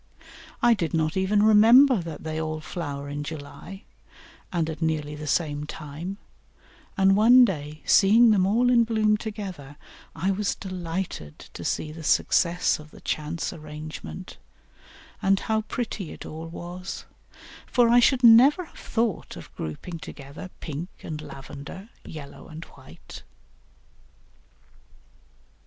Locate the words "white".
22.65-23.21